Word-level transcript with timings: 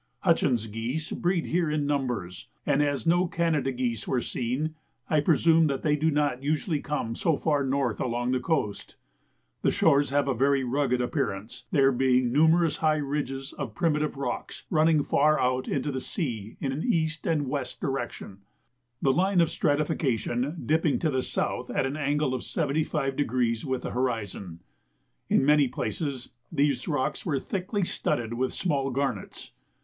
Hutchins 0.21 0.65
geese 0.65 1.11
breed 1.11 1.45
here 1.45 1.69
in 1.69 1.85
numbers, 1.85 2.47
and 2.65 2.81
as 2.81 3.05
no 3.05 3.27
Canada 3.27 3.71
geese 3.71 4.07
were 4.07 4.19
seen, 4.19 4.73
I 5.11 5.19
presume 5.19 5.67
that 5.67 5.83
they 5.83 5.95
do 5.95 6.09
not 6.09 6.41
usually 6.41 6.79
come 6.79 7.15
so 7.15 7.37
far 7.37 7.63
north 7.63 8.01
along 8.01 8.31
the 8.31 8.39
coast. 8.39 8.95
The 9.61 9.69
shores 9.71 10.09
have 10.09 10.27
a 10.27 10.33
very 10.33 10.63
rugged 10.63 11.01
appearance, 11.01 11.65
there 11.71 11.91
being 11.91 12.31
numerous 12.31 12.77
high 12.77 12.95
ridges 12.97 13.53
of 13.53 13.75
primitive 13.75 14.17
rocks 14.17 14.63
running 14.71 15.03
far 15.03 15.39
out 15.39 15.67
into 15.67 15.91
the 15.91 16.01
sea 16.01 16.57
in 16.59 16.71
an 16.71 16.81
east 16.83 17.27
and 17.27 17.47
west 17.47 17.79
direction, 17.79 18.39
the 19.03 19.13
line 19.13 19.39
of 19.39 19.51
stratification 19.51 20.63
dipping 20.65 20.97
to 20.97 21.11
the 21.11 21.21
south 21.21 21.69
at 21.69 21.85
an 21.85 21.95
angle 21.95 22.33
of 22.33 22.41
75° 22.41 23.65
with 23.65 23.83
the 23.83 23.91
horizon. 23.91 24.61
In 25.29 25.45
many 25.45 25.67
places 25.67 26.31
these 26.51 26.87
rocks 26.87 27.23
were 27.23 27.37
thickly 27.39 27.83
studded 27.83 28.33
with 28.33 28.51
small 28.51 28.89
garnets. 28.89 29.51